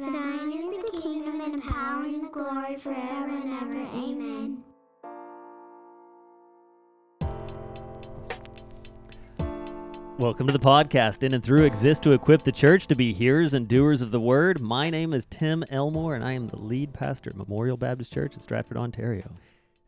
[0.00, 3.78] For thine is the kingdom and the power and the glory forever and ever.
[3.94, 4.64] Amen.
[10.18, 11.22] Welcome to the podcast.
[11.22, 14.18] In and through exist to equip the church to be hearers and doers of the
[14.18, 14.60] word.
[14.60, 18.34] My name is Tim Elmore, and I am the lead pastor at Memorial Baptist Church
[18.34, 19.30] in Stratford, Ontario.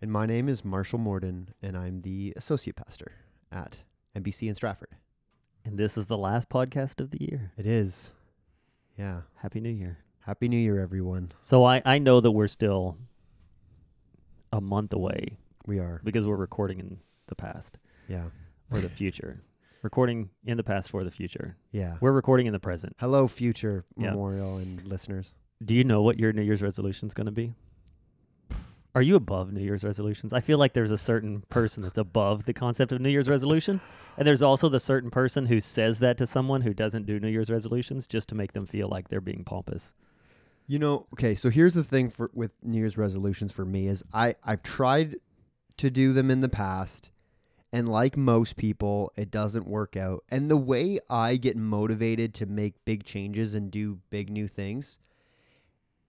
[0.03, 3.11] And my name is Marshall Morden, and I'm the associate pastor
[3.51, 3.77] at
[4.15, 4.91] MBC in Stratford.
[5.65, 7.51] And this is the last podcast of the year.
[7.59, 8.13] It is.
[8.99, 9.23] Yeah.
[9.37, 9.99] Happy New Year.
[10.21, 11.33] Happy New Year, everyone.
[11.41, 12.97] So I, I know that we're still
[14.53, 16.01] a month away We are.
[16.05, 17.79] because we're recording in the past
[18.09, 18.25] Yeah.
[18.71, 19.43] or the future.
[19.83, 21.57] recording in the past for the future.
[21.73, 21.97] Yeah.
[22.01, 22.97] We're recording in the present.
[22.99, 24.11] Hello, future Yeah.
[24.11, 25.35] memorial and listeners.
[25.65, 27.55] Do you know what your New Year's resolution is going to be?
[28.97, 30.33] Are you above New Year's resolutions?
[30.33, 33.79] I feel like there's a certain person that's above the concept of New Year's resolution,
[34.17, 37.29] and there's also the certain person who says that to someone who doesn't do New
[37.29, 39.93] Year's resolutions just to make them feel like they're being pompous.
[40.67, 44.03] You know, okay, so here's the thing for with New Year's resolutions for me is
[44.15, 45.17] I I've tried
[45.77, 47.11] to do them in the past
[47.75, 50.25] and like most people, it doesn't work out.
[50.31, 55.01] And the way I get motivated to make big changes and do big new things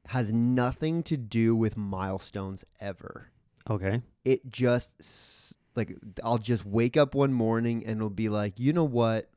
[0.07, 3.27] has nothing to do with milestones ever.
[3.69, 4.01] Okay.
[4.25, 8.83] It just like I'll just wake up one morning and it'll be like, "You know
[8.85, 9.29] what?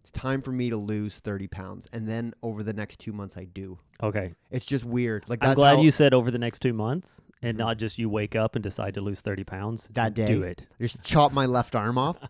[0.00, 3.36] It's time for me to lose 30 pounds." And then over the next 2 months
[3.36, 3.78] I do.
[4.02, 4.34] Okay.
[4.50, 5.28] It's just weird.
[5.28, 7.60] Like I'm glad how- you said over the next two months and Mhm.
[7.60, 9.88] not just you wake up and decide to lose 30 pounds.
[9.94, 10.26] That day.
[10.26, 10.66] Do it.
[10.80, 12.16] just chop my left arm off.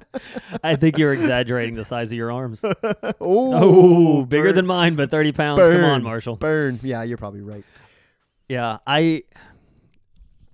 [0.64, 2.62] I think you're exaggerating the size of your arms.
[2.64, 5.60] oh, Oh, bigger burn, than mine, but 30 pounds.
[5.60, 6.36] Come on, Marshall.
[6.36, 6.80] burn.
[6.82, 7.64] Yeah, you're probably right.
[8.48, 9.24] Yeah, I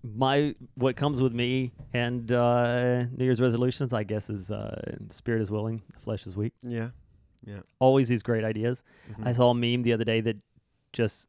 [0.02, 5.40] my what comes with me and uh, New Year's resolutions, I guess, is uh, spirit
[5.40, 6.52] is willing, flesh is weak.
[6.62, 6.90] Yeah.
[7.46, 7.60] Yeah.
[7.78, 8.82] Always these great ideas.
[9.12, 9.26] Mhm.
[9.26, 10.36] I saw a meme the other day that
[10.92, 11.28] just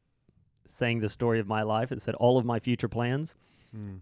[0.67, 1.91] sang the story of my life.
[1.91, 3.35] It said all of my future plans
[3.75, 3.99] Mm,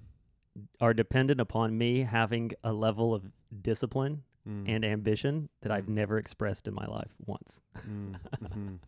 [0.80, 3.24] are dependent upon me having a level of
[3.62, 5.96] discipline mm, and ambition that I've Mm.
[5.96, 7.60] never expressed in my life once.
[7.90, 8.80] mm, mhm.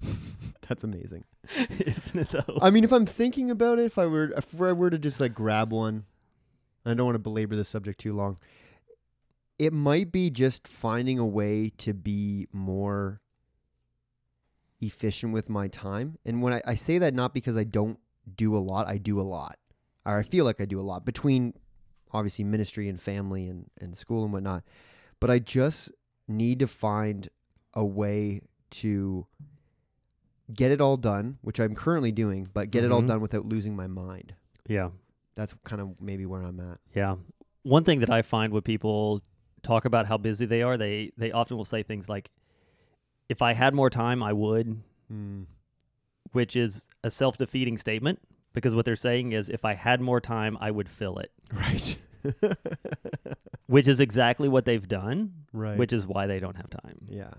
[0.68, 1.24] That's amazing.
[1.80, 2.58] Isn't it though?
[2.60, 5.18] I mean, if I'm thinking about it, if I were if I were to just
[5.20, 6.04] like grab one,
[6.84, 8.38] I don't want to belabor the subject too long.
[9.58, 13.20] It might be just finding a way to be more
[14.80, 16.18] efficient with my time.
[16.24, 17.98] And when I, I say that, not because I don't
[18.36, 19.58] do a lot, I do a lot,
[20.04, 21.54] or I feel like I do a lot between
[22.12, 24.64] obviously ministry and family and, and school and whatnot.
[25.20, 25.88] But I just
[26.28, 27.28] need to find
[27.74, 29.26] a way to
[30.52, 33.06] get it all done, which I'm currently doing, but get it all Mhm.
[33.06, 34.34] done without losing my mind.
[34.68, 34.90] yeah.
[35.34, 36.78] That's kind of maybe where I'm at.
[36.94, 37.16] Yeah.
[37.62, 39.22] One thing that I find when people
[39.62, 42.30] talk about how busy they are, they they often will say things like
[43.30, 45.46] if I had more time, I would, Mm.
[46.32, 48.20] which is a self-defeating statement
[48.52, 51.96] because what they're saying is if I had more time, I would fill it, Right.
[53.66, 55.76] which is exactly what they've done, right.
[55.76, 56.98] which is why they don't have time.
[57.08, 57.30] yeah.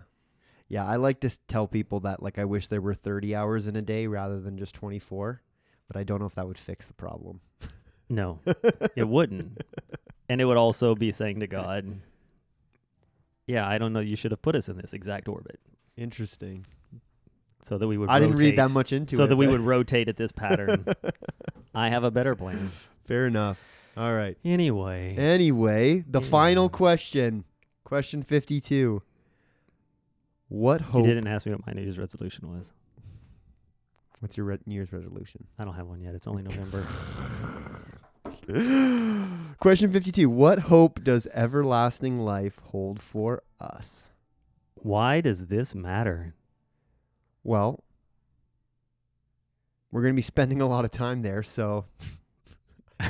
[0.70, 3.76] Yeah, I like to tell people that like I wish there were 30 hours in
[3.76, 5.40] a day rather than just 24,
[5.88, 7.42] but I don't know if that would fix the problem.
[8.10, 8.40] No,
[8.96, 9.62] it wouldn't.
[10.30, 12.00] And it would also be saying to God,
[13.46, 15.60] yeah, I don't know, you should have put us in this exact orbit
[15.96, 16.66] Interesting.
[17.64, 19.28] So that we would I didn't read that rotate- much into so it.
[19.28, 20.86] that we would rotate at this pattern.
[21.74, 22.72] I have a better plan.
[23.06, 23.60] Fair enough.
[23.98, 24.38] All right.
[24.44, 26.28] Anyway, Anyway, the Yeah.
[26.30, 27.44] final question.
[27.84, 29.02] Question 52.
[30.50, 32.72] What you hope didn't ask me what my New Year's resolution was.
[34.20, 35.46] What's your re- New Year's resolution?
[35.60, 36.16] I don't have one yet.
[36.16, 36.86] It's only November.
[39.60, 40.30] Question 52.
[40.30, 44.10] What hope does everlasting life hold for us?
[44.76, 46.34] Why does this matter?
[47.44, 47.84] Well,
[49.92, 51.86] we're going to be spending a lot of time there, so.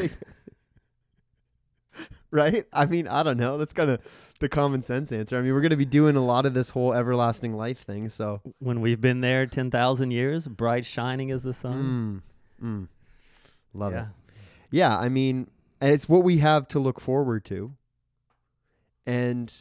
[2.32, 2.66] right?
[2.74, 3.58] I mean, I don't know.
[3.58, 4.02] That's kind of
[4.40, 5.38] the common sense answer.
[5.38, 8.10] I mean, we're going to be doing a lot of this whole everlasting life thing,
[8.10, 8.42] so.
[8.60, 12.22] When we've been there 10,000 years, bright shining as the sun.
[12.62, 12.88] Mm, mm.
[13.74, 14.02] Love yeah.
[14.02, 14.08] it.
[14.72, 15.50] Yeah, I mean,
[15.80, 17.74] and it's what we have to look forward to.
[19.06, 19.54] And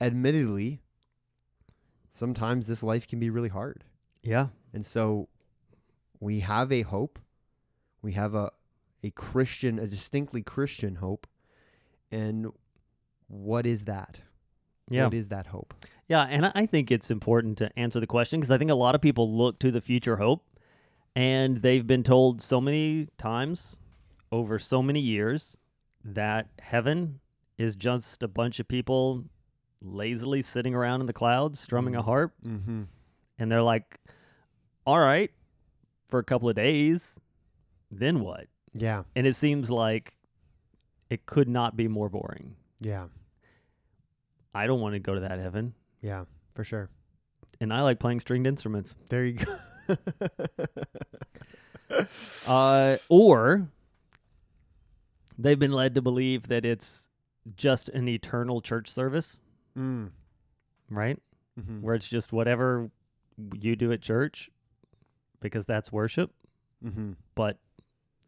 [0.00, 0.80] admittedly,
[2.18, 3.84] sometimes this life can be really hard.
[4.28, 4.48] Yeah.
[4.74, 5.28] And so
[6.20, 7.18] we have a hope.
[8.02, 8.50] We have a
[9.02, 11.26] a Christian, a distinctly Christian hope.
[12.10, 12.48] And
[13.28, 14.20] what is that?
[14.90, 15.04] Yeah.
[15.04, 15.72] What is that hope?
[16.08, 18.94] Yeah, and I- think it's important to answer the question because I think a lot
[18.94, 20.42] of people look to the future hope
[21.14, 23.78] and they've been told so many times
[24.32, 25.56] over so many years
[26.04, 27.20] that heaven
[27.58, 29.24] is just a bunch of people
[29.82, 32.04] lazily sitting around in the clouds strumming a Mm.
[32.04, 32.82] harp Mm-hmm.
[33.38, 33.98] And they're like,
[34.88, 35.30] all right,
[36.06, 37.14] for a couple of days,
[37.90, 38.46] then what?
[38.72, 39.02] Yeah.
[39.14, 40.16] And it seems like
[41.10, 42.56] it could not be more boring.
[42.80, 43.08] Yeah.
[44.54, 45.74] I don't want to go to that heaven.
[46.00, 46.24] Yeah.
[46.54, 46.88] For sure.
[47.60, 48.96] And I like playing stringed instruments.
[49.10, 49.44] There you
[49.88, 49.96] go.
[52.46, 53.66] Uh, or
[55.38, 57.08] they've been led to believe that it's
[57.56, 59.38] just an eternal church service,
[59.76, 60.10] mm.
[60.90, 61.18] right?
[61.58, 62.90] hmm Where it's just whatever
[63.58, 64.50] you do at church
[65.40, 66.30] because that's worship,
[66.82, 67.58] hmm but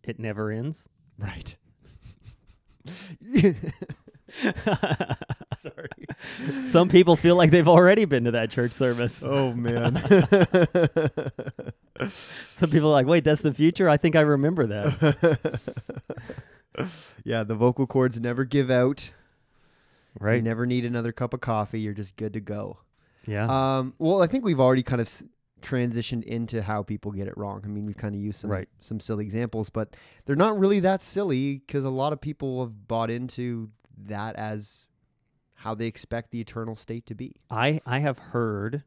[0.02, 0.88] it never ends.
[1.18, 1.56] Right.
[5.60, 5.88] Sorry.
[6.64, 9.22] Some people feel like they've already been to that church service.
[9.26, 9.96] Oh man.
[12.58, 13.88] Some people are like, wait, that's the future?
[13.88, 15.60] I think I remember that.
[17.24, 19.12] yeah, the vocal cords never give out.
[20.18, 20.36] Right.
[20.36, 21.80] You never need another cup of coffee.
[21.80, 22.78] You're just good to go.
[23.26, 23.44] Yeah.
[23.78, 25.22] Um, well, I think we've already kind of
[25.62, 27.62] transitioned into how people get it wrong.
[27.64, 28.68] I mean, we kind of used some Right.
[28.80, 32.86] some silly examples, but they're not really that silly because a lot of people have
[32.88, 33.70] bought into
[34.06, 34.86] that as
[35.54, 37.34] how they expect the eternal state to be.
[37.50, 38.82] I, I have heard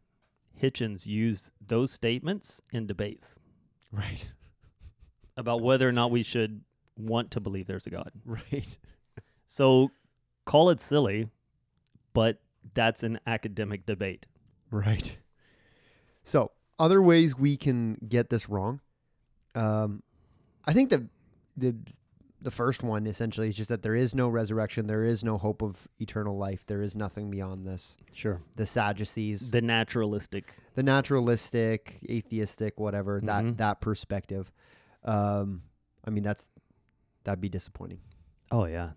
[0.59, 3.35] Hitchens use those statements in debates
[3.91, 4.27] Right.
[5.37, 6.61] about whether or not we should
[6.97, 8.11] want to believe there's a God.
[8.25, 8.65] Right.
[9.45, 9.91] So
[10.45, 11.29] call it silly,
[12.13, 12.39] but
[12.73, 14.25] that's an academic debate.
[14.71, 15.15] Right.
[16.23, 18.81] So, other ways we can get this wrong.
[19.55, 20.01] Um,
[20.65, 21.01] I think that
[21.57, 21.75] the
[22.41, 25.61] the first one essentially is just that there is no resurrection, there is no hope
[25.61, 27.95] of eternal life, there is nothing beyond this.
[28.11, 28.41] Sure.
[28.57, 30.53] The Sadducees, The naturalistic.
[30.75, 33.57] the naturalistic, atheistic, whatever that Mhm.
[33.57, 34.51] that perspective.
[35.03, 35.61] Um,
[36.03, 36.49] I mean, that's
[37.23, 37.99] that'd be disappointing.
[38.51, 38.91] Oh yeah.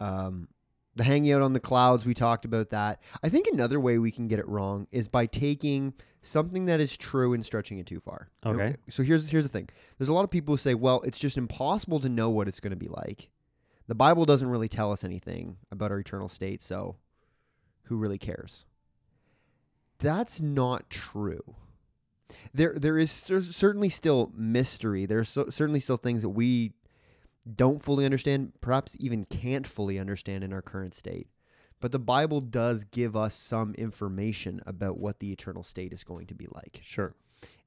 [0.00, 0.48] um,
[0.96, 3.00] the hanging out on the clouds we talked about that.
[3.22, 6.96] I think another way we can get it wrong is by taking something that is
[6.96, 8.28] true and stretching it too far.
[8.44, 8.76] Okay.
[8.88, 9.68] so here's here's the thing.
[9.98, 12.60] There's a lot of people who say well it's just impossible to know what it's
[12.60, 13.28] going to be like.
[13.86, 16.96] The bible doesn't really tell us anything about our eternal state so
[17.84, 18.64] who really cares?
[19.98, 21.54] That's not true.
[22.52, 25.06] There there is cer- certainly still mystery.
[25.06, 26.72] There's so, certainly still things that we
[27.54, 31.28] don't fully understand, perhaps even can't fully understand in our current state.
[31.80, 36.26] But the Bible does give us some information about what the eternal state is going
[36.28, 36.80] to be like.
[36.82, 37.14] Sure.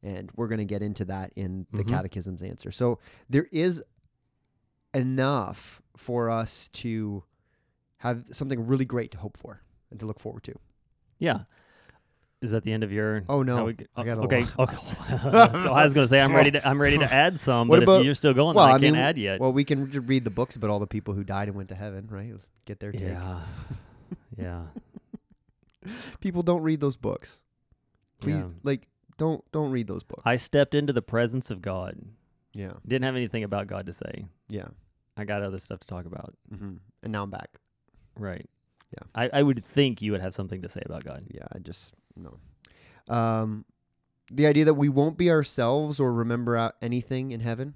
[0.02, 1.90] And we're going to get into that in the Mhm.
[1.90, 2.72] Catechism's answer.
[2.72, 3.00] So
[3.30, 3.84] there is
[4.94, 7.24] enough for us to
[7.98, 9.62] have something really great to hope for
[9.92, 10.56] and to look forward to.
[11.20, 11.44] Yeah.
[12.42, 13.24] Is that the end of your?
[13.28, 13.66] Oh, no.
[13.66, 14.46] we I got a okay.
[14.58, 14.78] Okay.
[15.10, 16.66] I was going to say I'm ready to.
[16.68, 18.80] I'm ready to add some, What but about- if you're still going, well, I, I
[18.80, 19.42] can't add yet.
[19.42, 21.76] Well, we can read the books about all the people who died and went to
[21.76, 22.34] heaven, right?
[22.66, 23.02] Get their take.
[23.02, 23.42] yeah.
[24.38, 24.62] yeah.
[26.20, 27.40] People don't read those books.
[28.22, 28.48] Please, Yeah.
[28.64, 28.88] like,
[29.18, 30.24] don't don't read those books.
[30.26, 31.98] I stepped into the presence of God.
[32.54, 34.26] yeah, Didn't have anything about God to say.
[34.50, 34.68] yeah.
[35.18, 36.34] I got other stuff to talk about.
[36.50, 37.50] hmm And now I'm back.
[38.18, 38.50] Right.
[38.94, 39.04] Yeah.
[39.14, 41.26] I, I would think you would have something to say about God.
[41.30, 43.14] Yeah, I just no.
[43.14, 43.66] Um,
[44.32, 47.74] the idea that we won't be ourselves or remember anything in heaven.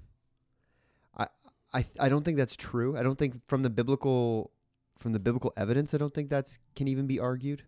[1.16, 1.26] I
[1.72, 2.96] I I don't think that's true.
[2.96, 4.52] I don't think from the biblical
[5.00, 7.64] from the biblical evidence, I don't think that's can even be argued.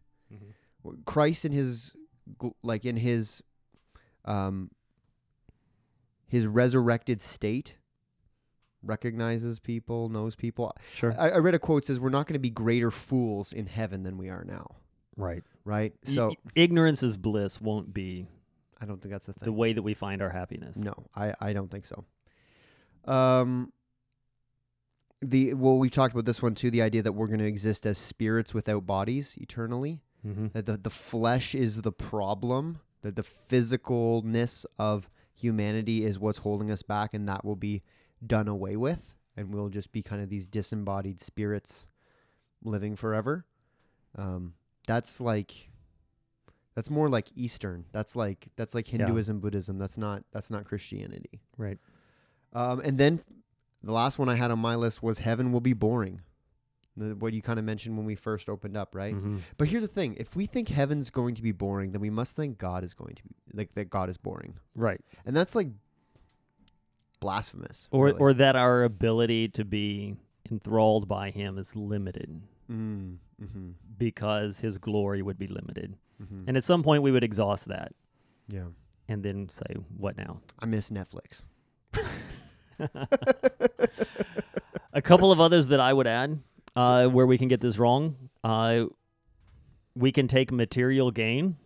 [1.04, 1.92] Christ in his
[2.62, 3.42] like in his
[4.24, 4.70] um
[6.28, 7.76] his resurrected state
[8.82, 10.74] recognizes people, knows people.
[10.92, 11.14] Sure.
[11.18, 14.02] I, I read a quote says we're not going to be greater fools in heaven
[14.02, 14.76] than we are now,
[15.16, 15.42] right.
[15.64, 15.92] right?
[16.04, 18.26] So ignorance is bliss won't be
[18.80, 19.46] I don't think that's the thing.
[19.46, 20.76] the way that we find our happiness.
[20.76, 22.04] No, I, I don't think so.
[23.10, 23.72] Um,
[25.22, 26.70] the well, we talked about this one too.
[26.70, 30.02] The idea that we're going to exist as spirits without bodies eternally.
[30.26, 30.48] Mm-hmm.
[30.52, 32.80] That the the flesh is the problem.
[33.02, 37.82] That the physicalness of humanity is what's holding us back, and that will be
[38.26, 41.86] done away with, and we'll just be kind of these disembodied spirits
[42.62, 43.46] living forever.
[44.16, 44.54] Um,
[44.86, 45.52] that's like.
[46.74, 47.86] That's more like Eastern.
[47.92, 48.98] That's like that's like Yeah.
[48.98, 49.78] Hinduism, Buddhism.
[49.78, 51.40] That's not that's not Christianity.
[51.56, 51.78] Right.
[52.52, 53.22] Um, and then
[53.82, 56.20] the last one I had on my list was heaven will be boring.
[56.98, 59.14] The, what you kind of mentioned when we first opened up, right?
[59.14, 59.40] Mhm.
[59.56, 62.36] But here's the thing: if we think heaven's going to be boring, then we must
[62.36, 63.88] think God is going to be like that.
[63.88, 65.00] God is boring, Right.
[65.24, 65.68] and that's like
[67.20, 67.88] blasphemous.
[67.90, 68.18] Or really.
[68.18, 70.16] or that our ability to be
[70.50, 76.44] enthralled by Him is limited mm, mm-hmm, because His glory would be limited, mm-hmm.
[76.48, 77.92] and at some point we would exhaust that,
[78.48, 78.64] yeah,
[79.08, 81.42] and then say, "What now?" I miss Netflix.
[84.92, 86.38] A couple of others that I would add,
[86.74, 88.16] uh, where we can get this wrong.
[88.42, 88.86] Uh,
[89.94, 91.56] we can take material gain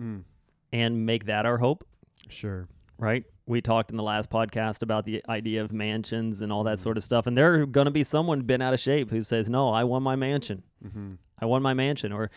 [0.00, 0.24] Mm,
[0.72, 1.84] and make that our hope,
[2.28, 2.66] Sure.
[2.98, 3.24] right?
[3.46, 6.96] We talked in the last podcast about the idea of mansions and all that sort
[6.96, 7.26] of stuff.
[7.26, 10.02] And there going to be someone been out of shape who says, "No, I want
[10.02, 10.62] my mansion.
[10.84, 11.14] Mm-hmm.
[11.40, 12.30] I want my mansion." Or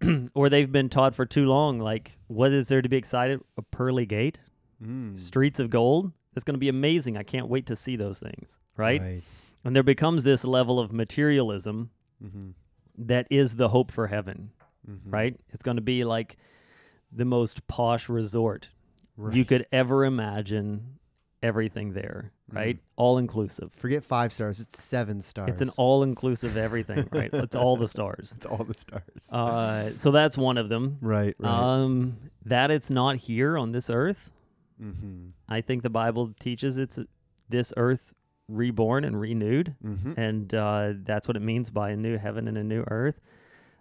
[0.34, 3.40] or they've been taught for too long like, "What is there to be excited?
[3.58, 4.38] A pearly gate,
[4.82, 5.18] Mm.
[5.18, 6.10] streets of gold?
[6.34, 7.18] It's going to be amazing.
[7.18, 9.00] I can't wait to see those things." Right?
[9.00, 9.22] Right.
[9.62, 11.90] And there becomes this level of materialism
[12.24, 12.50] Mm-hmm.
[13.06, 14.52] that is the hope for heaven,
[14.90, 15.10] Mm-hmm.
[15.10, 15.36] right?
[15.50, 16.36] It's going to be like
[17.12, 18.70] the most posh resort
[19.22, 19.34] Right.
[19.36, 20.98] you could ever imagine
[21.42, 22.78] everything there, right?
[22.96, 23.72] All inclusive.
[23.74, 24.60] Forget five stars.
[24.60, 25.50] It's seven stars.
[25.50, 27.30] It's an all inclusive everything, right?
[27.32, 28.32] It's all the stars.
[28.36, 29.28] It's all the stars.
[29.30, 30.98] Uh, so that's one of them.
[31.00, 31.34] right.
[31.38, 31.50] Right.
[31.50, 34.30] Um, that it's not here on this earth.
[34.82, 35.28] mm-hmm.
[35.48, 37.04] I think the Bible teaches it's uh,
[37.48, 38.14] this earth
[38.48, 40.12] reborn and renewed, Mm-hmm.
[40.20, 43.20] and uh, that's what it means by a new heaven and a new earth.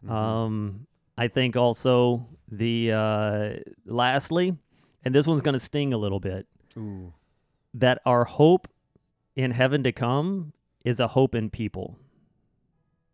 [0.05, 0.11] Mm-hmm.
[0.15, 3.49] Um, I think also the uh,
[3.85, 4.55] lastly,
[5.03, 7.13] and this one's going to sting a little bit, Ooh.
[7.73, 8.67] that our hope
[9.35, 10.53] in heaven to come
[10.83, 11.97] is a hope in people.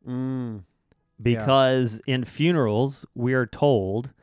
[0.08, 0.64] Mm.
[1.22, 4.14] Because in funerals, we are told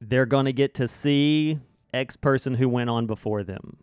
[0.00, 1.58] they're going to get to see
[1.92, 3.76] X person who went on before them.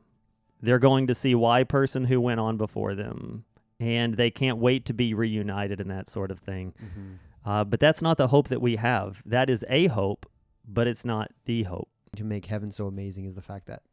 [0.62, 3.46] They're going to see Y person who went on before them.
[3.80, 6.74] And they can't wait to be reunited and that sort of thing.
[6.84, 7.50] Mm-hmm.
[7.50, 9.22] Uh, but that's not the hope that we have.
[9.26, 10.26] That is a hope,
[10.68, 11.90] but it's not the hope.
[12.16, 13.84] To make heaven so amazing is the fact that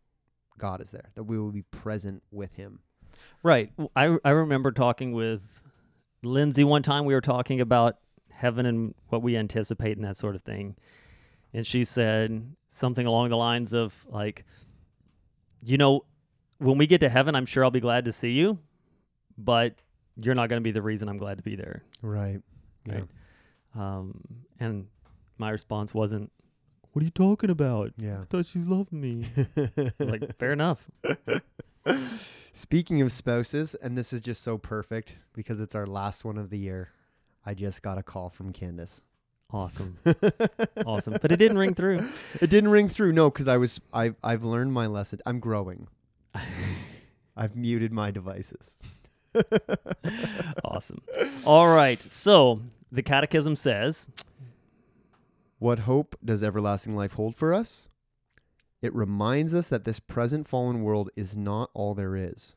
[0.59, 2.81] God is there, that we will be present with Him.
[3.43, 3.73] Right.
[3.95, 5.63] I, I remember talking with
[6.23, 7.05] Lindsay one time.
[7.05, 7.99] We were talking about
[8.31, 10.77] heaven and what we anticipate and that sort of thing.
[11.53, 14.45] And she said something along the lines of, like,
[15.63, 16.05] you know,
[16.59, 18.59] when we get to heaven, I'm sure I'll be glad to see you,
[19.37, 19.75] but
[20.17, 21.83] you're not going to be the reason I'm glad to be there.
[22.01, 22.41] Right.
[22.89, 23.05] Right.
[23.75, 24.23] Um,
[24.59, 24.87] and
[25.37, 26.33] my response wasn't,
[26.97, 27.93] What are you talking about?
[27.99, 28.21] Yeah.
[28.23, 29.27] I thought you loved me.
[29.99, 30.91] like, fair enough.
[32.55, 36.49] Speaking of spouses, and this is just so perfect because it's our last one of
[36.49, 36.89] the year.
[37.45, 39.03] I just got a call from Candace.
[39.51, 39.99] Awesome.
[40.87, 41.19] awesome.
[41.21, 42.03] But it didn't ring through.
[42.41, 45.21] It didn't ring through, no, because I was I I've learned my lesson.
[45.27, 45.89] I'm growing.
[47.37, 48.79] I've muted my devices.
[50.65, 51.03] awesome.
[51.45, 52.01] All right.
[52.11, 54.09] So the catechism says,
[55.59, 57.89] What hope does everlasting life hold for us?
[58.83, 62.55] It reminds us that this present fallen world is not all there is.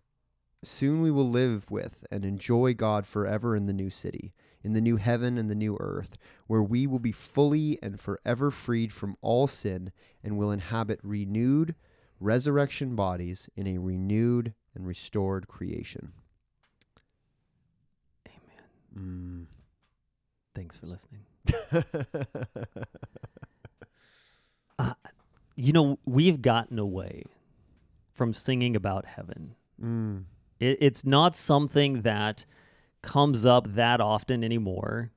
[0.63, 4.81] Soon we will live with and enjoy God forever in the new city, in the
[4.81, 9.15] new heaven and the new earth, where we will be fully and forever freed from
[9.21, 11.75] all sin and will inhabit renewed
[12.19, 16.11] resurrection bodies in a renewed and restored creation.
[18.27, 19.47] Amen.
[19.47, 19.58] Mm.
[20.55, 21.21] Thanks for listening.
[25.61, 27.23] You know, we've gotten away
[28.13, 29.55] from singing about heaven.
[29.83, 30.23] mm.
[30.57, 32.45] It, it's not something that
[33.01, 35.11] comes up that often anymore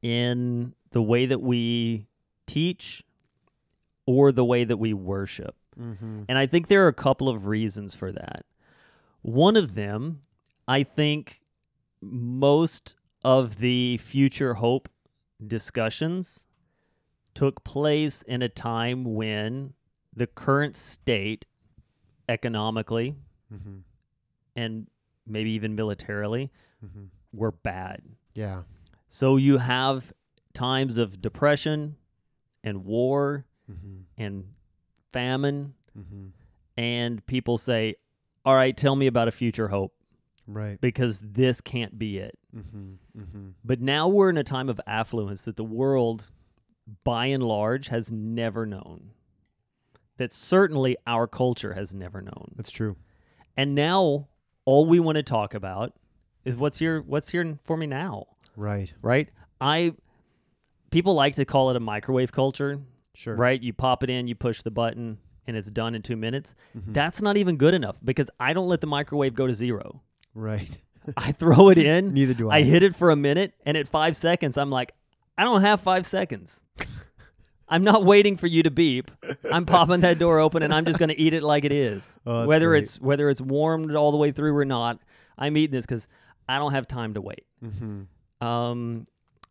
[0.00, 2.06] in the way that we
[2.46, 3.02] teach
[4.06, 5.54] or the way that we worship.
[5.78, 6.22] Mm-hmm.
[6.30, 8.46] And I think there are a couple of reasons for that.
[9.20, 10.22] One of them,
[10.66, 11.42] I think
[12.00, 12.94] most
[13.28, 14.88] of the future hope
[15.46, 16.46] discussions
[17.34, 19.74] took place in a time when
[20.14, 21.44] the current state,
[22.28, 23.14] economically
[23.52, 23.78] Mm-hmm.
[24.56, 24.86] and
[25.26, 26.50] maybe even militarily,
[26.84, 27.04] Mm-hmm.
[27.32, 28.02] were bad.
[28.34, 28.62] Yeah.
[29.08, 30.12] So you have
[30.54, 31.96] times of depression
[32.64, 33.96] and war Mm-hmm.
[34.16, 34.44] and
[35.12, 36.26] famine Mm-hmm.
[36.78, 37.96] and people say,
[38.44, 39.92] "All right, tell me about a future hope
[40.48, 40.80] Right.
[40.80, 42.94] because this can't be it." Mm-hmm.
[43.20, 43.48] Mm-hmm.
[43.64, 46.30] But now we're in a time of affluence that the world
[47.04, 49.10] by and large has never known.
[50.16, 52.52] That certainly our culture has never known.
[52.56, 52.96] That's true.
[53.56, 54.28] And now
[54.64, 55.94] all we want to talk about
[56.44, 58.26] is what's here what's here for me now,
[58.56, 58.92] Right.
[59.02, 59.28] right?
[59.60, 59.94] I
[60.90, 62.80] people like to call it a microwave culture,
[63.14, 63.34] Sure.
[63.34, 63.62] right?
[63.62, 66.54] You pop it in, you push the button and it's done in 2 minutes.
[66.76, 66.94] Mhm.
[66.94, 70.02] That's not even good enough because I don't let the microwave go to zero.
[70.38, 70.78] Right.
[71.16, 72.58] I throw it in, Neither do I.
[72.58, 74.92] I hit it for a minute, and at five seconds, I'm like,
[75.36, 76.60] I don't have five seconds.
[77.68, 79.10] I'm not waiting for you to beep.
[79.50, 82.08] I'm popping that door open, and I'm just going to eat it like it is.
[82.26, 82.82] Oh, whether great.
[82.84, 84.98] it's whether it's warmed all the way through or not,
[85.38, 86.08] I'm eating this because
[86.48, 87.46] I don't have time to wait.
[87.64, 88.46] Mm-hmm.
[88.46, 89.06] Um,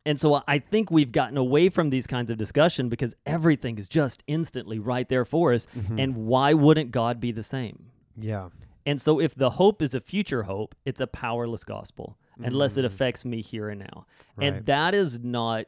[0.06, 3.89] and so I think we've gotten away from these kinds of discussion because everything is
[3.89, 5.67] just instantly right there for us.
[5.77, 6.01] Mhm.
[6.01, 7.88] And why wouldn't God be the same?
[8.17, 8.50] Yeah.
[8.88, 12.84] And so, if the hope is a future hope, it's a powerless gospel unless it
[12.84, 12.86] Mm.
[12.86, 14.06] affects me here and now.
[14.38, 14.53] Right.
[14.53, 15.65] And that is not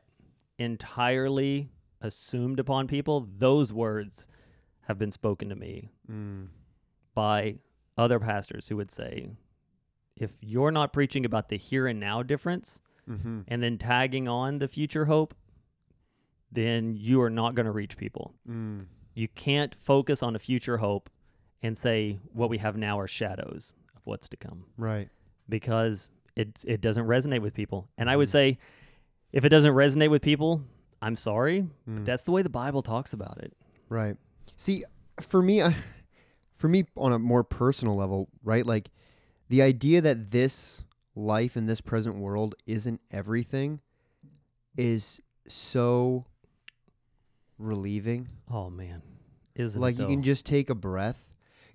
[0.57, 1.69] entirely
[2.01, 4.27] assumed upon people, those words
[4.81, 6.47] have been spoken to me Mm.
[7.13, 7.57] by
[7.97, 9.29] other pastors who would say,
[10.15, 13.41] if you're not preaching about the here and now difference Mm-hmm.
[13.47, 15.33] and then tagging on the future hope,
[16.51, 18.33] then you are not going to reach people.
[18.47, 18.85] Mm.
[19.15, 21.09] You can't focus on a future hope
[21.61, 25.09] and say what we have now are shadows of what's to come Right.
[25.47, 27.87] because it it doesn't resonate with people.
[27.97, 28.31] And I would Mhm.
[28.31, 28.57] say
[29.31, 30.63] if it doesn't resonate with people,
[31.01, 31.69] I'm sorry, Mm.
[31.97, 33.53] but that's the way the Bible talks about it.
[33.89, 34.17] Right.
[34.55, 34.83] See,
[35.21, 35.75] for me, I,
[36.55, 38.65] for me, on a more personal level, right?
[38.65, 38.89] Like
[39.49, 40.83] the idea that this
[41.15, 43.81] life in this present world isn't everything
[44.77, 46.25] is so
[47.57, 48.29] relieving.
[48.49, 49.01] Oh man.
[49.55, 51.28] Isn't like you can just take a breath.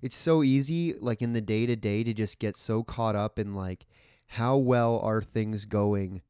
[0.05, 3.39] It's so easy, like in the day to day, to just get so caught up
[3.39, 3.87] in like
[4.27, 6.21] how well are things going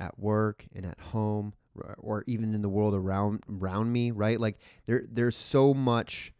[0.00, 1.52] at work and at home,
[1.98, 4.10] or even in the world around around me.
[4.10, 4.40] Right?
[4.40, 6.32] Like there, there's so much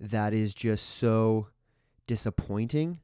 [0.00, 1.46] that is just so
[2.08, 2.98] disappointing,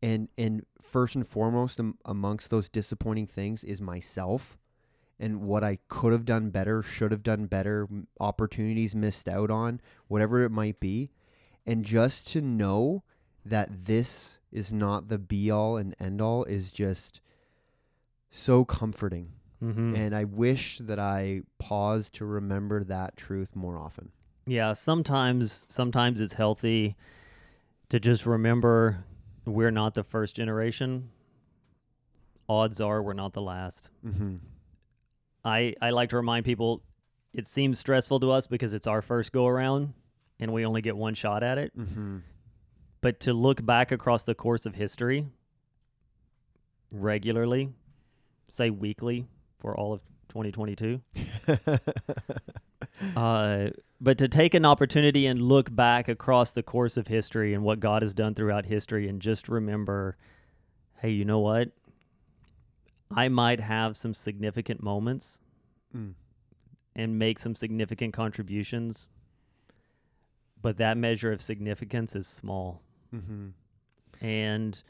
[0.00, 4.56] and and first and foremost am, amongst those disappointing things is myself
[5.18, 7.88] and what I could have done better, should have done better,
[8.20, 11.10] opportunities missed out on, whatever it might be.
[11.68, 13.04] And just to know
[13.44, 17.20] that this is not the be all and end all is just
[18.30, 19.32] so comforting.
[19.62, 19.94] Mhm.
[19.94, 24.12] And I wish that I paused to remember that truth more often.
[24.46, 26.96] Yeah, sometimes sometimes it's healthy
[27.90, 29.04] to just remember
[29.44, 31.10] we're not the first generation.
[32.48, 33.90] Odds are we're not the last.
[34.02, 34.36] Mm-hmm.
[35.44, 36.82] I I like to remind people
[37.34, 39.92] it seems stressful to us because it's our first go around
[40.40, 41.76] and we only get one shot at it.
[41.78, 42.18] Mm-hmm.
[43.00, 45.26] But to look back across the course of history
[46.90, 47.70] regularly,
[48.52, 49.26] say weekly
[49.58, 51.00] for all of 2022,
[53.16, 53.68] uh,
[54.00, 57.80] but to take an opportunity and look back across the course of history and what
[57.80, 60.16] God has done throughout history and just remember,
[61.00, 61.70] hey, you know what?
[63.10, 65.40] I might have some significant moments
[65.96, 66.12] Mm.
[66.94, 69.08] and make some significant contributions,
[70.62, 72.82] but that measure of significance is small.
[73.14, 73.48] mm-hmm.
[74.20, 74.82] And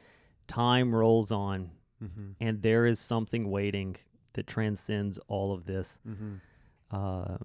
[0.46, 1.70] time rolls on,
[2.02, 2.30] Mm-hmm.
[2.40, 3.96] and there is something waiting
[4.34, 5.98] that transcends all of this.
[6.08, 6.96] Mm-hmm.
[6.96, 7.38] Um,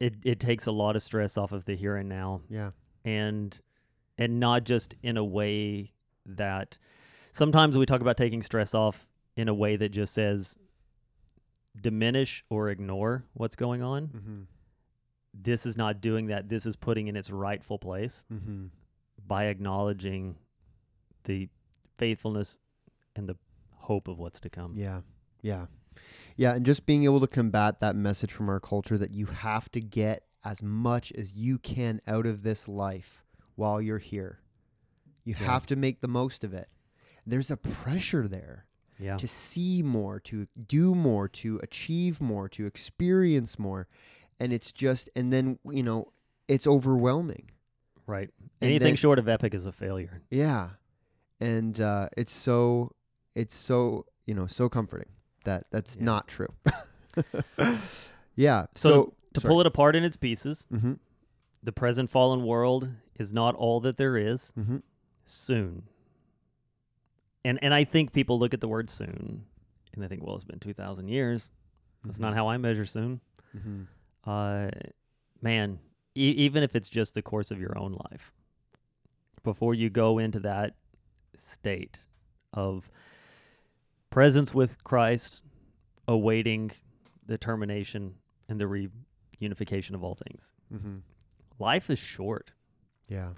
[0.00, 2.72] it it takes a lot of stress off of the here and now, Yeah.
[3.04, 3.58] and
[4.18, 5.92] and not just in a way
[6.26, 6.76] that
[7.30, 9.06] sometimes we talk about taking stress off
[9.36, 10.58] in a way that just says
[11.80, 14.46] diminish or ignore what's going on.
[15.34, 16.48] This is not doing that.
[16.48, 18.66] This is putting in its rightful place Mm-hmm.
[19.26, 20.36] by acknowledging
[21.24, 21.48] the
[21.98, 22.58] faithfulness
[23.16, 23.36] and the
[23.76, 24.74] hope of what's to come.
[24.76, 25.00] Yeah.
[25.42, 25.66] Yeah.
[26.36, 26.54] Yeah.
[26.54, 29.80] And just being able to combat that message from our culture that you have to
[29.80, 33.22] get as much as you can out of this life
[33.56, 34.40] while you're here.
[35.24, 35.46] You Yeah.
[35.46, 36.68] have to make the most of it.
[37.26, 38.66] There's a pressure there
[38.98, 39.16] Yeah.
[39.16, 43.88] to see more, to do more, to achieve more, to experience more.
[44.40, 46.12] And it's just, and then, you know,
[46.48, 47.50] it's overwhelming.
[48.06, 48.30] Right.
[48.60, 50.22] And Anything then- short of epic is a failure.
[50.30, 50.70] Yeah.
[51.40, 52.92] And uh, it's so,
[53.34, 55.08] it's so, you know, so comforting
[55.44, 56.04] that that's Yeah.
[56.04, 56.48] not true.
[58.36, 58.66] yeah.
[58.74, 60.94] So, So, To pull it apart in its pieces, Mm-hmm.
[61.62, 64.52] the present fallen world is not all that there is.
[64.58, 64.78] Mm-hmm.
[65.24, 65.84] Soon.
[67.44, 69.44] And and I think people look at the word soon
[69.92, 71.52] and they think, well, it's been two thousand years.
[72.04, 73.20] That's not how I measure soon.
[74.26, 74.70] Uh,
[75.42, 75.78] man,
[76.14, 78.32] e- even if it's just the course of your own life,
[79.42, 80.74] before you go into that
[81.36, 81.98] state
[82.52, 82.88] of
[84.10, 85.42] presence with Christ,
[86.08, 86.70] awaiting
[87.26, 88.14] the termination
[88.48, 88.64] and the
[89.40, 90.98] reunification of all things, Mm-hmm.
[91.58, 92.50] life is short,
[93.08, 93.30] Yeah.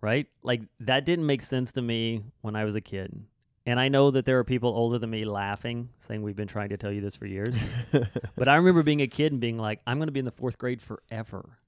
[0.00, 0.26] right?
[0.42, 3.24] Like that didn't make sense to me when I was a kid.
[3.66, 6.68] And I know that there are people older than me laughing, saying we've been trying
[6.68, 7.56] to tell you this for years.
[8.36, 10.30] but I remember being a kid and being like, I'm going to be in the
[10.32, 11.58] fourth grade forever.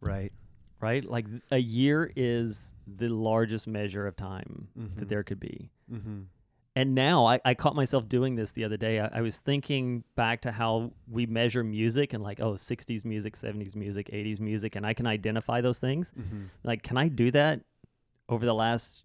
[0.00, 0.32] right.
[0.80, 1.04] right?
[1.04, 4.96] Like a year is the largest measure of time Mhm.
[4.96, 5.70] that there could be.
[5.92, 6.20] Mm-hmm.
[6.74, 8.98] And now I, I caught myself doing this the other day.
[8.98, 13.36] I, I was thinking back to how we measure music and like, oh, 60s music,
[13.36, 16.10] 70s music, 80s music, and I can identify those things.
[16.18, 16.44] Mm-hmm.
[16.64, 17.60] Like, can I do that
[18.30, 19.04] over the last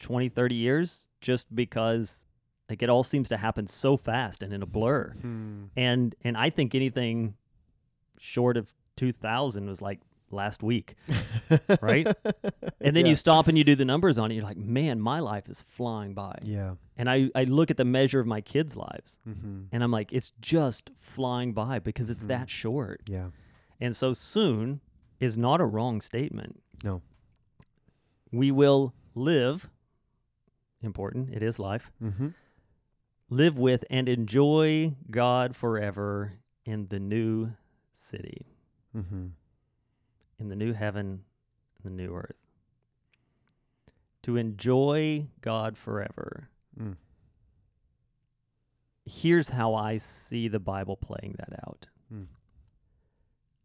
[0.00, 2.24] 20, 30 years just because
[2.68, 5.10] like it all seems to happen so fast and in a blur?
[5.20, 5.64] Hmm.
[5.76, 7.34] And and I think anything
[8.18, 10.00] short of 2000 was like
[10.30, 10.94] last week.
[11.82, 12.06] Right?
[12.80, 13.10] And then Yeah.
[13.10, 14.34] you stop and you do the numbers on it.
[14.34, 16.38] You're like, man, my life is flying by.
[16.42, 16.74] Yeah.
[16.96, 19.64] And I, I look at the measure of my kids' lives Mm-hmm.
[19.72, 22.28] and I'm like, it's just flying by because it's Mhm.
[22.28, 23.02] that short.
[23.06, 23.28] Yeah.
[23.80, 24.80] And so soon
[25.20, 26.62] is not a wrong statement.
[26.82, 27.02] No.
[28.30, 29.68] We will live,
[30.82, 32.28] important, it is life, Mm-hmm.
[33.30, 36.32] live with and enjoy God forever
[36.64, 37.52] in the new
[37.98, 38.46] city,
[38.96, 39.26] Mm-hmm.
[40.38, 41.24] in the new heaven,
[41.82, 42.46] the new earth.
[44.24, 46.48] To enjoy God forever.
[46.80, 46.96] Mm.
[49.04, 51.86] Here's how I see the Bible playing that out.
[52.12, 52.26] Mm.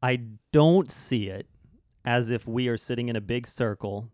[0.01, 0.19] I
[0.51, 1.47] don't see it
[2.05, 4.09] as if we are sitting in a big circle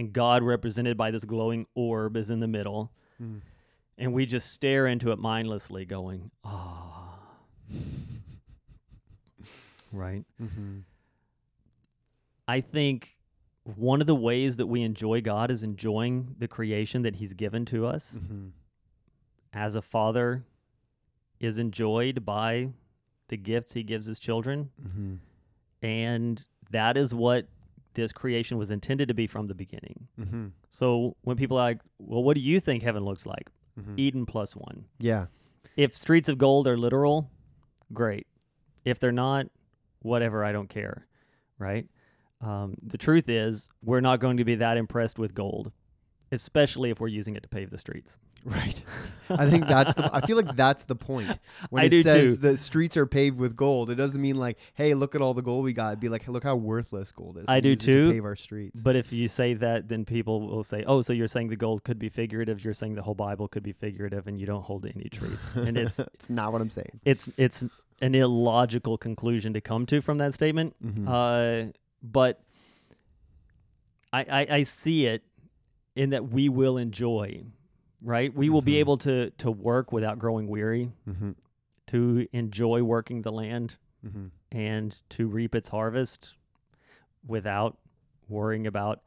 [0.00, 2.90] and God, represented by this glowing orb, is in the middle,
[3.22, 3.42] Mm.
[3.98, 7.18] and we just stare into it mindlessly, going, ah.
[9.92, 10.24] right?
[10.42, 10.78] Mm-hmm.
[12.48, 13.18] I think
[13.64, 17.66] one of the ways that we enjoy God is enjoying the creation that He's given
[17.66, 18.14] to us.
[18.16, 18.46] Mm-hmm.
[19.52, 20.44] As a father
[21.40, 22.70] is enjoyed by
[23.28, 24.70] the gifts He gives His children.
[24.82, 25.16] Mm-hmm.
[25.86, 27.48] And that is what
[27.94, 30.08] this creation was intended to be from the beginning.
[30.18, 30.46] Mm-hmm.
[30.68, 33.50] So when people are like, well, what do you think heaven looks like?
[33.78, 33.94] Mm-hmm.
[33.96, 34.84] Eden plus one.
[34.98, 35.26] Yeah.
[35.76, 37.30] If streets of gold are literal,
[37.92, 38.26] great.
[38.84, 39.46] If they're not,
[40.00, 41.06] whatever, I don't care.
[41.58, 41.86] Right?
[42.40, 45.72] Um, the truth is, we're not going to be that impressed with gold,
[46.32, 48.18] especially if we're using it to pave the streets.
[48.44, 48.82] Right.
[49.30, 50.10] I think that's the.
[50.12, 51.28] I feel like that's the point.
[51.70, 52.40] When I it do says too.
[52.40, 55.42] the streets are paved with gold, it doesn't mean like, hey, look at all the
[55.42, 55.88] gold we got.
[55.88, 57.44] It'd be like, look how worthless gold is.
[57.46, 58.80] I We do it to too, pave our streets.
[58.80, 61.84] But if you say that, then people will say, oh, so you're saying the gold
[61.84, 62.64] could be figurative.
[62.64, 65.54] You're saying the whole Bible could be figurative, and you don't hold to any truth.
[65.54, 67.00] and it's it's not what I'm saying.
[67.04, 67.62] it's it's
[68.02, 70.74] an illogical conclusion to come to from that statement.
[70.84, 71.06] Mhm.
[71.68, 71.70] Uh,
[72.02, 72.40] but
[74.12, 75.22] I, I I see it
[75.94, 77.44] in that we will enjoy,
[78.02, 78.34] right?
[78.34, 78.80] We will be Mhm.
[78.80, 81.32] able to to work without growing weary, mm-hmm.
[81.88, 84.26] to enjoy working the land Mm-hmm.
[84.52, 86.34] and to reap its harvest
[87.26, 87.76] without
[88.28, 89.02] worrying about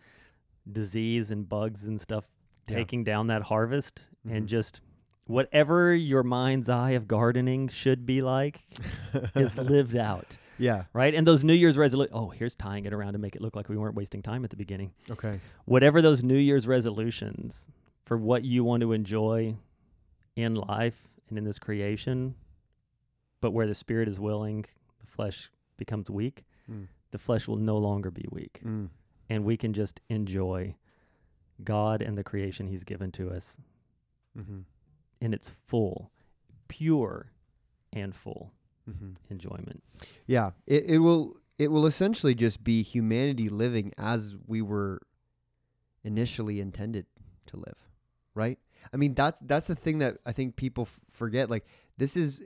[0.72, 2.26] disease and bugs and stuff
[2.68, 2.76] Yeah.
[2.76, 4.82] taking down that harvest and just
[5.26, 8.62] whatever your mind's eye of gardening should be like
[9.36, 10.84] is lived out yeah.
[10.94, 13.56] right and those new year's resolutions oh here's tying it around to make it look
[13.56, 15.40] like we weren't wasting time at the beginning Okay.
[15.66, 17.68] whatever those new year's resolutions
[18.14, 19.56] for what you want to enjoy
[20.36, 22.36] in life and in this creation
[23.42, 24.64] but where the spirit is willing
[25.02, 26.88] the flesh becomes weak Mm.
[27.12, 28.90] the flesh will no longer be weak Mm.
[29.30, 30.76] and we can just enjoy
[31.64, 33.58] god and the creation he's given to us
[34.38, 34.60] Mm-hmm.
[35.22, 36.12] in its full
[36.68, 37.32] pure
[37.92, 38.52] and full
[38.90, 39.12] Mm-hmm.
[39.32, 39.82] enjoyment
[40.28, 40.52] Yeah.
[40.68, 45.02] It it will it will essentially just be humanity living as we were
[46.04, 47.06] initially intended
[47.48, 47.78] to live,
[48.36, 48.60] right?
[48.94, 51.50] I mean that's that's the thing that I think people f- forget.
[51.50, 51.66] Like
[51.98, 52.46] this is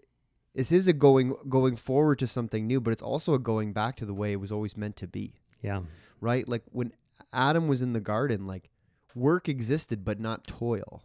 [0.53, 3.95] this is a going going forward to something new, but it's also a going back
[3.97, 5.35] to the way it was always meant to be.
[5.61, 5.81] yeah
[6.21, 6.47] right?
[6.47, 6.93] Like when
[7.33, 8.69] Adam was in the garden, like
[9.15, 11.03] work existed but not toil,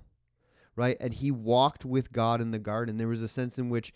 [0.77, 0.97] right?
[1.01, 2.97] And he walked with God in the garden.
[2.97, 3.93] There was a sense in which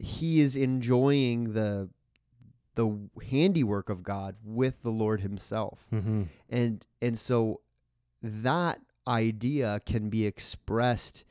[0.00, 1.88] he is enjoying the
[2.76, 2.98] the
[3.30, 5.86] handiwork of God with the Lord himself.
[5.92, 6.24] mm-hmm.
[6.50, 7.60] And and so
[8.22, 11.24] that idea can be expressed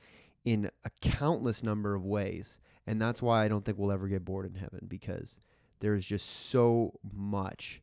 [0.45, 2.59] in a countless number of ways.
[2.85, 5.39] And that's why I don't think we'll ever get bored in heaven because
[5.79, 7.81] there's just so much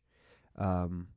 [0.56, 1.08] um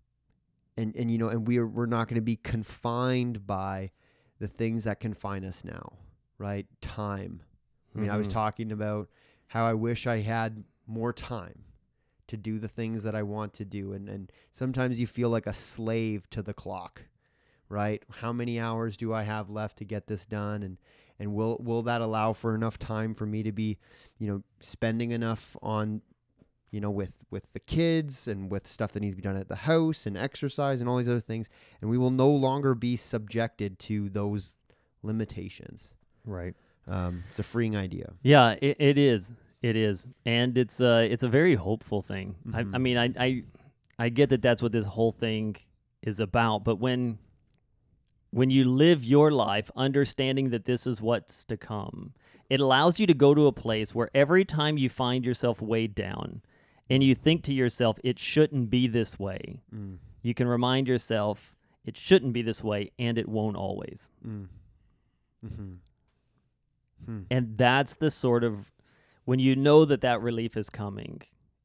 [0.78, 3.92] and and you know and we're we're not going to be confined by
[4.40, 5.94] the things that confine us now,
[6.38, 6.66] right?
[6.82, 7.42] Time.
[7.96, 8.32] I mean, I was Mhm.
[8.32, 9.10] talking about
[9.48, 11.64] how I wish I had more time
[12.28, 13.94] to do the things that I want to do.
[13.94, 17.04] And, and sometimes you feel like a slave to the clock,
[17.74, 18.02] right?
[18.22, 20.64] How many hours do I have left to get this done?
[20.64, 20.78] And,
[21.20, 23.78] and will, will that allow for enough time for me to be,
[24.20, 26.02] you know, spending enough on,
[26.72, 29.48] you know, with, with the kids and with stuff that needs to be done at
[29.50, 31.50] the house and exercise and all these other things.
[31.82, 34.56] And we will no longer be subjected to those
[35.04, 35.94] limitations.
[36.26, 36.56] right
[36.88, 38.14] Um, it's a freeing idea.
[38.24, 39.32] Yeah, it, it is.
[39.62, 42.36] It is, and it's a it's a very hopeful thing.
[42.54, 42.82] I, I Mhm.
[42.82, 43.44] mean, I, I
[43.98, 45.56] I get that that's what this whole thing
[46.02, 46.66] is about.
[46.66, 47.18] But when
[48.34, 52.14] when you live your life understanding that this is what's to come,
[52.50, 55.94] it allows you to go to a place where every time you find yourself weighed
[55.94, 56.42] down,
[56.90, 60.00] and you think to yourself, "It shouldn't be this way," Mm.
[60.24, 64.10] you can remind yourself, "It shouldn't be this way," and it won't always.
[64.26, 64.50] Mm.
[65.46, 65.74] Mm-hmm.
[67.06, 67.22] Hmm.
[67.30, 68.72] And that's the sort of
[69.26, 71.22] when you know that that relief is coming,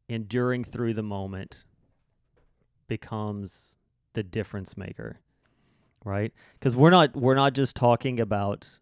[0.08, 1.64] enduring through the moment
[2.88, 3.78] becomes
[4.12, 5.20] the difference maker.
[6.08, 6.32] Right?
[6.60, 8.78] Cuz we're not we're not just talking about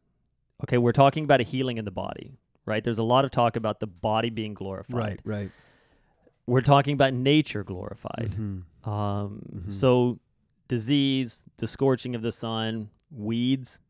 [0.63, 2.83] okay, we're talking about a healing in the body, right?
[2.85, 4.95] There's a lot of talk about the body being glorified.
[4.97, 5.51] Right, right.
[6.47, 8.35] we're talking about nature glorified.
[8.39, 8.63] Mhm.
[8.89, 9.73] Um, Mhm.
[9.73, 10.19] So,
[10.69, 13.81] disease, the scorching of the sun, weeds,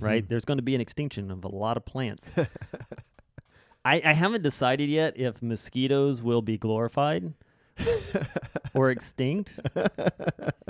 [0.00, 0.22] right?
[0.24, 0.28] Mhm.
[0.28, 2.30] There's going to be an extinction of a lot of plants.
[3.86, 7.32] I, I haven't decided yet if mosquitoes will be glorified
[8.74, 9.60] or extinct.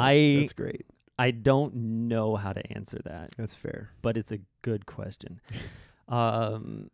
[0.00, 0.86] I That's great.
[1.18, 1.74] I don't
[2.08, 3.90] know how to answer that, That's fair.
[4.02, 5.40] but it's a good question.
[6.08, 6.90] Um,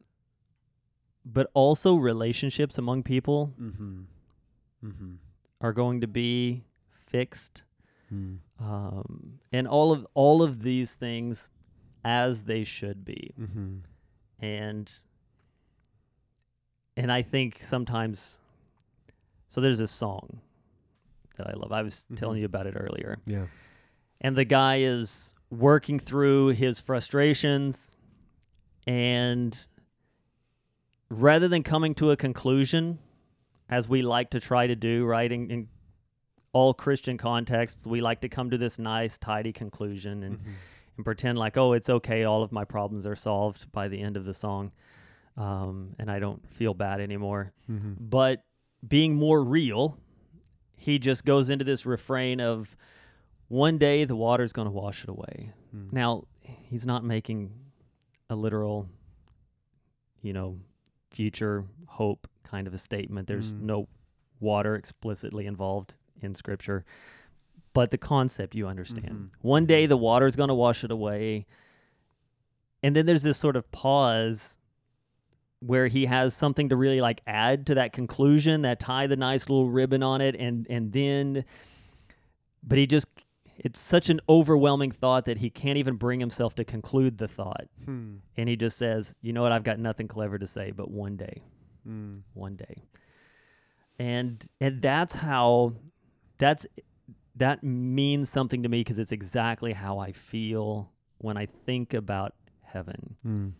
[1.24, 4.00] but also relationships among people Mm-hmm.
[4.84, 5.14] Mm-hmm.
[5.62, 7.62] are going to be fixed,
[8.12, 8.38] Mm.
[8.60, 11.48] um, and all of all of these things
[12.04, 13.32] as they should be.
[13.40, 13.78] Mm-hmm.
[14.44, 14.92] and
[16.96, 18.38] and I think sometimes
[19.48, 20.40] so there's this song
[21.36, 21.72] that I love.
[21.72, 22.40] I was telling Mhm.
[22.40, 23.18] you about it earlier.
[23.26, 23.46] Yeah.
[24.20, 27.96] And the guy is working through his frustrations
[28.86, 29.66] and
[31.08, 32.98] rather than coming to a conclusion
[33.68, 35.30] as we like to try to do, right?
[35.30, 35.68] In, in
[36.52, 40.52] all Christian contexts, we like to come to this nice, tidy conclusion and Mhm.
[40.96, 44.16] and pretend like, oh, it's okay, all of my problems are solved by the end
[44.16, 44.72] of the song,
[45.36, 47.52] um, and I don't feel bad anymore.
[47.68, 47.96] Mhm.
[48.00, 48.42] But
[48.88, 49.98] being more real,
[50.76, 52.76] he just goes into this refrain of,
[53.48, 55.52] one day the water's going to wash it away.
[55.74, 55.92] Mm.
[55.92, 57.52] Now, he's not making
[58.28, 58.88] a literal,
[60.22, 60.58] you know,
[61.10, 63.26] future hope kind of a statement.
[63.28, 63.60] There's Mm.
[63.62, 63.88] no
[64.40, 66.84] water explicitly involved in scripture.
[67.72, 69.10] But the concept you understand.
[69.10, 69.30] Mhm.
[69.42, 71.46] One day the water's going to wash it away.
[72.82, 74.56] And then there's this sort of pause
[75.60, 79.48] where he has something to really like add to that conclusion, that tie the nice
[79.48, 81.44] little ribbon on it and and then
[82.62, 83.06] but he just
[83.58, 87.66] it's such an overwhelming thought that he can't even bring himself to conclude the thought.
[87.86, 88.16] Hmm.
[88.36, 89.50] And he just says, "You know what?
[89.52, 91.42] I've got nothing clever to say, but one day,
[91.88, 92.20] Mm.
[92.34, 92.82] one day."
[93.98, 95.72] And and that's how
[96.38, 96.66] that's
[97.36, 102.34] that means something to me because it's exactly how I feel when I think about
[102.62, 103.16] heaven.
[103.26, 103.52] Mm.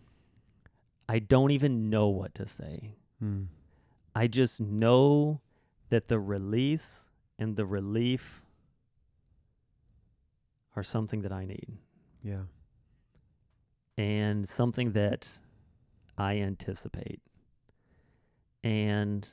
[1.09, 2.95] I don't even know what to say.
[3.23, 3.47] Mm.
[4.15, 5.41] I just know
[5.89, 7.05] that the release
[7.39, 8.41] and the relief
[10.75, 11.77] are something that I need
[12.23, 12.43] Yeah.
[13.97, 15.39] and something that
[16.17, 17.21] I anticipate.
[18.63, 19.31] And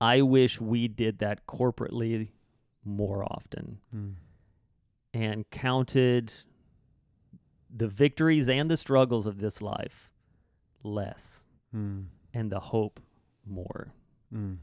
[0.00, 2.30] I wish we did that corporately
[2.84, 4.14] more often Mm.
[5.14, 6.32] and counted
[7.70, 10.10] the victories and the struggles of this life
[10.84, 11.40] less
[11.74, 12.04] Mm.
[12.32, 13.00] and the hope
[13.44, 13.92] more
[14.32, 14.58] Mm.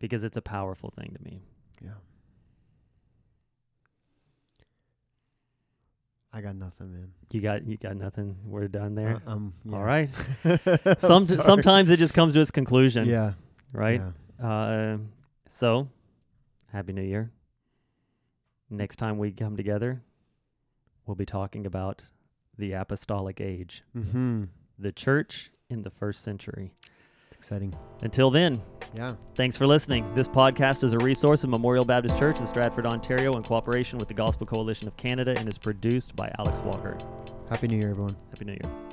[0.00, 1.40] because it's a powerful thing to me.
[1.80, 1.90] Yeah.
[6.32, 7.12] I got nothing, man.
[7.30, 8.36] You got you got nothing.
[8.44, 9.20] We're done there.
[9.26, 9.76] Uh, um, yeah.
[9.76, 10.10] All right.
[10.98, 13.32] Some sometimes it just comes to its conclusion, Yeah.
[13.72, 14.02] right?
[14.40, 14.46] Yeah.
[14.46, 14.98] Uh,
[15.48, 15.88] so,
[16.72, 17.30] happy New Year.
[18.70, 20.02] Next time we come together,
[21.06, 22.02] we'll be talking about
[22.58, 24.44] the apostolic age, Mm-hmm.
[24.78, 26.70] The church in the first century.
[27.32, 27.72] Exciting.
[28.02, 28.60] Until then,
[28.94, 29.14] Yeah.
[29.34, 30.12] thanks for listening.
[30.14, 34.08] This podcast is a resource of Memorial Baptist Church in Stratford, Ontario, in cooperation with
[34.08, 36.96] the Gospel Coalition of Canada, and is produced by Alex Walker.
[37.48, 38.16] Happy New Year, everyone.
[38.30, 38.87] Happy New Year.